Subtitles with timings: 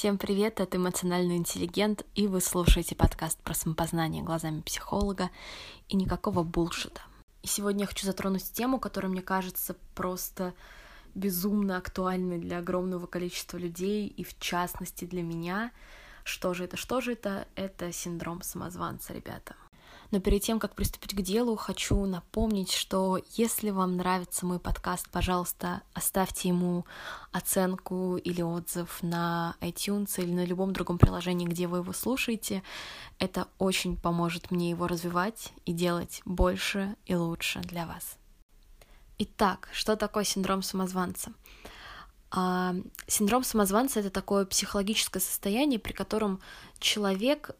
[0.00, 5.28] Всем привет, это эмоциональный интеллигент, и вы слушаете подкаст про самопознание глазами психолога
[5.90, 7.02] и никакого булшита.
[7.42, 10.54] И сегодня я хочу затронуть тему, которая мне кажется просто
[11.14, 15.70] безумно актуальной для огромного количества людей, и в частности для меня.
[16.24, 17.46] Что же это, что же это?
[17.54, 19.54] Это синдром самозванца, ребята.
[20.10, 25.08] Но перед тем, как приступить к делу, хочу напомнить, что если вам нравится мой подкаст,
[25.10, 26.84] пожалуйста, оставьте ему
[27.30, 32.62] оценку или отзыв на iTunes или на любом другом приложении, где вы его слушаете.
[33.18, 38.16] Это очень поможет мне его развивать и делать больше и лучше для вас.
[39.18, 41.32] Итак, что такое синдром самозванца?
[42.32, 42.74] А,
[43.06, 46.40] синдром самозванца это такое психологическое состояние, при котором
[46.78, 47.50] человек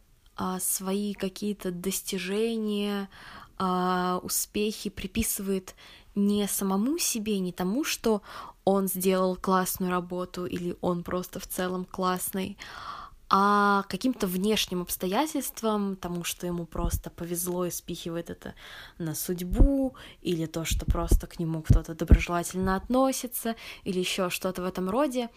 [0.61, 3.09] свои какие-то достижения,
[3.59, 5.75] а, успехи приписывает
[6.15, 8.23] не самому себе, не тому, что
[8.65, 12.57] он сделал классную работу или он просто в целом классный,
[13.33, 18.55] а каким-то внешним обстоятельствам, тому, что ему просто повезло и спихивает это
[18.99, 24.65] на судьбу, или то, что просто к нему кто-то доброжелательно относится, или еще что-то в
[24.65, 25.29] этом роде.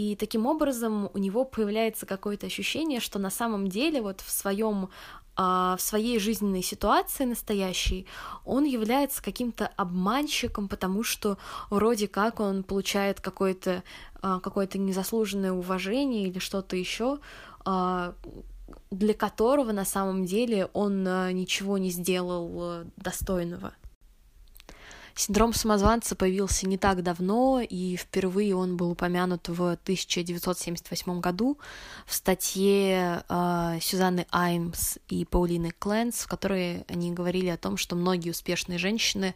[0.00, 4.88] И таким образом у него появляется какое-то ощущение, что на самом деле вот в своем
[5.36, 8.06] а, в своей жизненной ситуации настоящей
[8.46, 11.36] он является каким-то обманщиком, потому что
[11.68, 13.82] вроде как он получает какое-то
[14.22, 17.18] а, какое-то незаслуженное уважение или что-то еще,
[17.66, 18.14] а,
[18.90, 21.04] для которого на самом деле он
[21.34, 23.74] ничего не сделал достойного.
[25.20, 31.58] Синдром самозванца появился не так давно, и впервые он был упомянут в 1978 году
[32.06, 37.96] в статье э, Сюзанны Аймс и Паулины Кленс, в которой они говорили о том, что
[37.96, 39.34] многие успешные женщины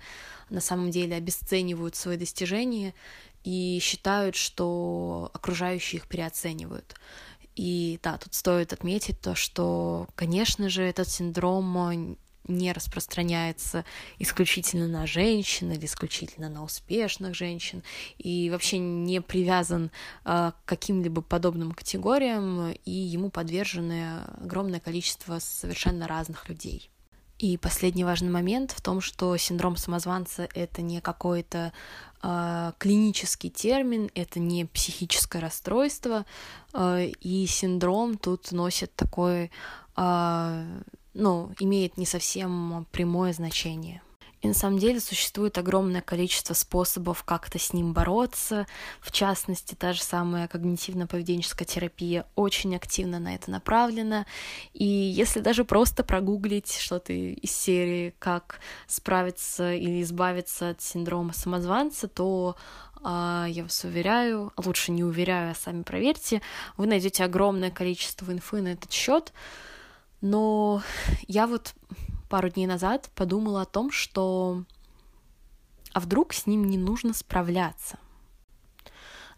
[0.49, 2.95] на самом деле обесценивают свои достижения
[3.43, 6.95] и считают, что окружающие их переоценивают.
[7.57, 13.85] И да, тут стоит отметить то, что, конечно же, этот синдром не распространяется
[14.19, 17.83] исключительно на женщин или исключительно на успешных женщин
[18.19, 19.91] и вообще не привязан
[20.25, 26.91] э, к каким-либо подобным категориям, и ему подвержены огромное количество совершенно разных людей.
[27.39, 31.73] И последний важный момент в том, что синдром самозванца это не какой-то
[32.23, 36.27] э, клинический термин, это не психическое расстройство,
[36.73, 39.51] э, и синдром тут носит такой
[39.97, 40.83] э,
[41.15, 44.03] ну, имеет не совсем прямое значение.
[44.45, 48.67] И на самом деле существует огромное количество способов как-то с ним бороться.
[49.01, 54.27] В частности, та же самая когнитивно-поведенческая терапия очень активно на это направлена.
[54.75, 62.07] И если даже просто прогуглить что-то из серии «Как справиться или избавиться от синдрома самозванца»,
[62.07, 62.57] то
[63.03, 66.43] а, я вас уверяю, лучше не уверяю, а сами проверьте,
[66.77, 69.33] вы найдете огромное количество инфы на этот счет.
[70.25, 70.81] Но
[71.29, 71.75] я вот
[72.31, 74.65] пару дней назад подумала о том, что
[75.93, 77.99] а вдруг с ним не нужно справляться.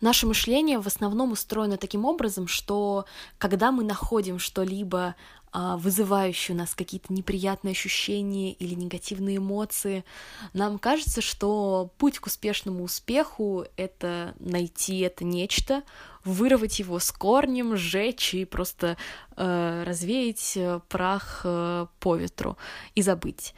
[0.01, 3.07] Наше мышление в основном устроено таким образом, что
[3.39, 5.15] когда мы находим что-либо
[5.59, 10.05] а, вызывающие у нас какие-то неприятные ощущения или негативные эмоции.
[10.53, 15.83] Нам кажется, что путь к успешному успеху— это найти это нечто,
[16.25, 18.99] вырвать его с корнем, сжечь и просто
[19.35, 22.59] э, развеять э, прах э, по ветру
[22.95, 23.55] и забыть.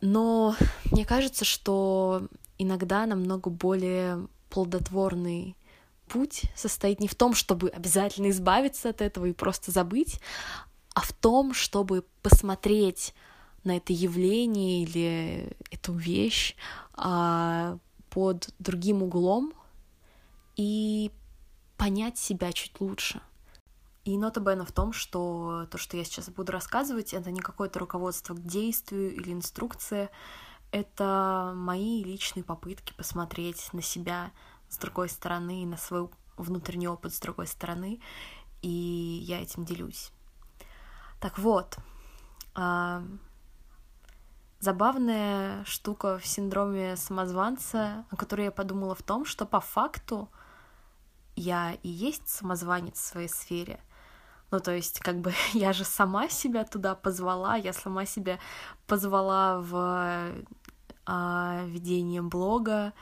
[0.00, 0.56] Но
[0.90, 5.54] мне кажется, что иногда намного более плодотворный
[6.06, 10.20] путь состоит не в том, чтобы обязательно избавиться от этого и просто забыть,
[10.94, 13.14] а в том, чтобы посмотреть
[13.64, 16.54] на это явление или эту вещь
[16.94, 17.78] а,
[18.10, 19.52] под другим углом
[20.56, 21.10] и
[21.76, 23.20] понять себя чуть лучше.
[24.04, 27.80] И нота Бена в том, что то, что я сейчас буду рассказывать, это не какое-то
[27.80, 30.10] руководство к действию или инструкция,
[30.70, 34.30] это мои личные попытки посмотреть на себя
[34.68, 38.00] с другой стороны, на свой внутренний опыт с другой стороны,
[38.62, 40.12] и я этим делюсь.
[41.20, 41.78] Так вот,
[42.54, 43.02] а,
[44.60, 50.28] забавная штука в синдроме самозванца, о которой я подумала в том, что по факту
[51.36, 53.80] я и есть самозванец в своей сфере.
[54.50, 58.38] Ну, то есть, как бы я же сама себя туда позвала, я сама себя
[58.86, 60.32] позвала в
[61.04, 62.92] а, ведение блога,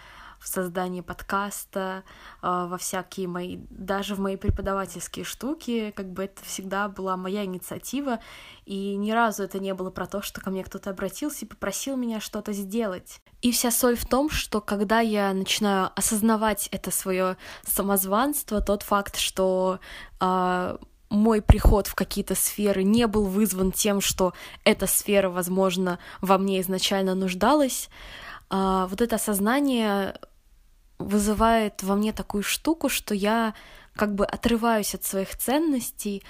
[0.45, 2.05] в создании подкаста,
[2.43, 7.47] а, во всякие мои, даже в мои преподавательские штуки, как бы это всегда была моя
[7.47, 8.21] инициатива,
[8.67, 11.97] и ни разу это не было про то, что ко мне кто-то обратился и попросил
[11.97, 13.21] меня что-то сделать.
[13.41, 19.17] И вся соль в том, что когда я начинаю осознавать это свое самозванство, тот факт,
[19.17, 19.81] что
[20.21, 20.77] э,
[21.09, 26.61] мой приход в какие-то сферы не был вызван тем, что эта сфера, возможно, во мне
[26.61, 27.89] изначально нуждалась,
[28.51, 30.19] э, вот это осознание
[30.99, 33.55] вызывает во мне такую штуку, что я
[33.95, 36.23] как бы отрываюсь от своих ценностей,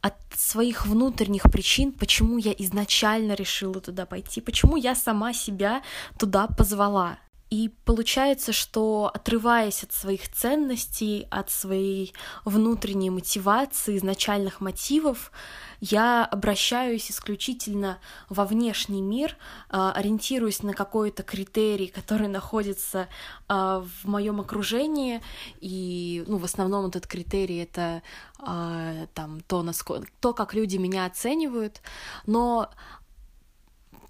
[0.00, 5.82] от своих внутренних причин, почему я изначально решила туда пойти, почему я сама себя
[6.18, 7.18] туда позвала.
[7.52, 12.14] И получается, что отрываясь от своих ценностей, от своей
[12.46, 15.30] внутренней мотивации, изначальных мотивов,
[15.78, 17.98] я обращаюсь исключительно
[18.30, 19.36] во внешний мир,
[19.68, 23.08] а, ориентируюсь на какой-то критерий, который находится
[23.48, 25.20] а, в моем окружении,
[25.60, 28.02] и ну, в основном этот критерий это
[28.38, 31.82] а, там то, насколько, то, как люди меня оценивают,
[32.24, 32.70] но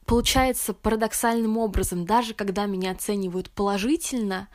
[0.06, 4.48] получается парадоксальным образом, даже когда меня оценивают положительно,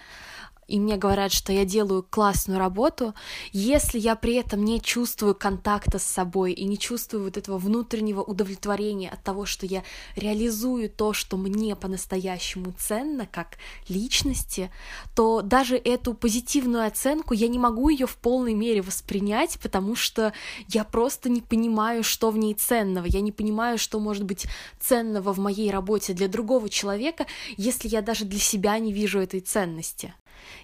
[0.68, 3.14] и мне говорят, что я делаю классную работу,
[3.54, 8.22] если я при этом не чувствую контакта с собой и не чувствую вот этого внутреннего
[8.22, 9.84] удовлетворения от того, что я
[10.16, 14.72] реализую то, что мне по-настоящему ценно как личности,
[15.16, 20.34] то даже эту позитивную оценку я не могу ее в полной мере воспринять, потому что
[20.68, 24.48] я просто не понимаю, что в ней ценного, я не понимаю, что может быть
[24.80, 27.26] ценного в моей работе для другого человека,
[27.56, 30.14] если я даже для себя не вижу этой ценности.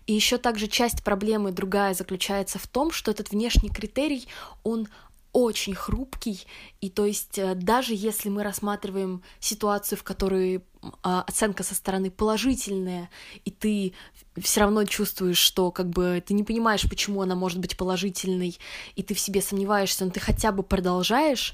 [0.08, 4.28] И еще также часть проблемы другая заключается в том, что этот внешний критерий,
[4.64, 4.88] он
[5.32, 6.46] очень хрупкий,
[6.80, 10.62] и то есть э, даже если мы рассматриваем ситуацию, в которой
[11.02, 13.10] оценка со стороны положительная,
[13.46, 13.94] и ты
[14.42, 18.58] все равно чувствуешь, что как бы ты не понимаешь, почему она может быть положительной,
[18.96, 21.54] и ты в себе сомневаешься, но ты хотя бы продолжаешь,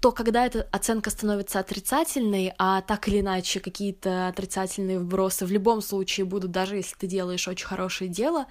[0.00, 5.80] то когда эта оценка становится отрицательной, а так или иначе какие-то отрицательные вбросы в любом
[5.80, 8.46] случае будут, даже если ты делаешь очень хорошее дело,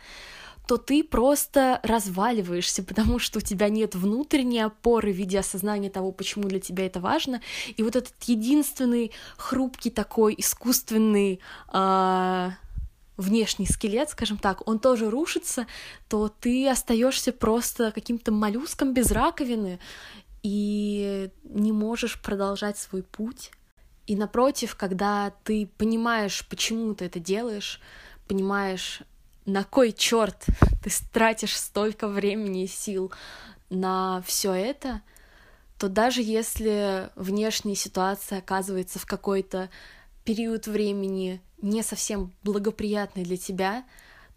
[0.67, 6.11] то ты просто разваливаешься, потому что у тебя нет внутренней опоры в виде осознания того,
[6.11, 7.41] почему для тебя это важно.
[7.77, 11.39] И вот этот единственный хрупкий такой искусственный
[11.71, 12.49] э,
[13.17, 15.67] внешний скелет, скажем так, он тоже рушится,
[16.09, 19.79] то ты остаешься просто каким-то моллюском без раковины
[20.43, 23.51] и не можешь продолжать свой путь.
[24.07, 27.81] И напротив, когда ты понимаешь, почему ты это делаешь,
[28.27, 29.01] понимаешь,
[29.45, 30.45] на кой черт
[30.83, 33.11] ты тратишь столько времени и сил
[33.69, 35.01] на все это,
[35.77, 39.69] то даже если внешняя ситуация оказывается в какой-то
[40.23, 43.83] период времени не совсем благоприятный для тебя,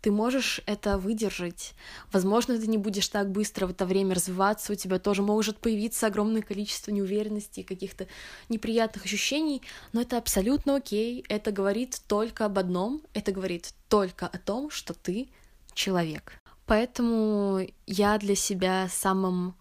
[0.01, 1.75] ты можешь это выдержать.
[2.13, 6.07] Возможно, ты не будешь так быстро в это время развиваться, у тебя тоже может появиться
[6.07, 8.07] огромное количество неуверенности, каких-то
[8.49, 9.63] неприятных ощущений,
[9.93, 11.25] но это абсолютно окей.
[11.29, 15.29] Это говорит только об одном, это говорит только о том, что ты
[15.75, 16.33] человек.
[16.67, 19.55] Поэтому я для себя самым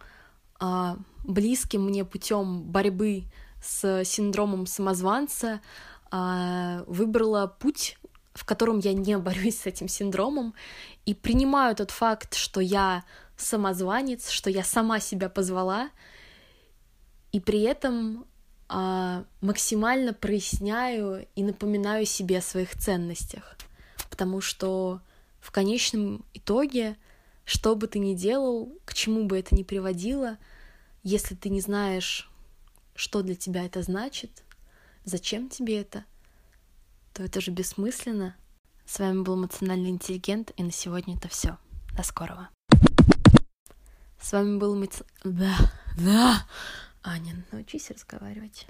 [0.59, 3.23] э, близким мне путем борьбы
[3.63, 5.61] с синдромом самозванца
[6.11, 7.97] э, выбрала путь
[8.37, 10.53] в котором я не борюсь с этим синдромом
[11.05, 13.03] и принимаю тот факт, что я
[13.35, 15.89] самозванец, что я сама себя позвала,
[17.31, 18.25] и при этом
[18.69, 23.57] а, максимально проясняю и напоминаю себе о своих ценностях.
[24.09, 25.01] Потому что
[25.39, 26.95] в конечном итоге,
[27.43, 30.37] что бы ты ни делал, к чему бы это ни приводило,
[31.01, 32.29] если ты не знаешь,
[32.93, 34.43] что для тебя это значит,
[35.05, 36.05] зачем тебе это—
[37.17, 38.35] то это же бессмысленно.
[38.85, 41.57] С вами был эмоциональный интеллигент, и на сегодня это все.
[41.95, 42.49] До скорого.
[44.21, 45.07] С вами был эмоциональный...
[45.23, 45.57] Да,
[45.97, 46.47] да.
[47.01, 48.67] Аня, научись разговаривать.